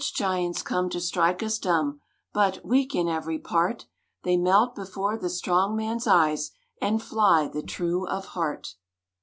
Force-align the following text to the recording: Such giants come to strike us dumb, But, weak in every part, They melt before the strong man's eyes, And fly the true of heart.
Such 0.03 0.15
giants 0.15 0.63
come 0.63 0.89
to 0.89 0.99
strike 0.99 1.43
us 1.43 1.59
dumb, 1.59 2.01
But, 2.33 2.65
weak 2.65 2.95
in 2.95 3.07
every 3.07 3.37
part, 3.37 3.85
They 4.23 4.35
melt 4.35 4.73
before 4.73 5.15
the 5.15 5.29
strong 5.29 5.75
man's 5.75 6.07
eyes, 6.07 6.49
And 6.81 6.99
fly 7.03 7.47
the 7.47 7.61
true 7.61 8.07
of 8.07 8.25
heart. 8.33 8.77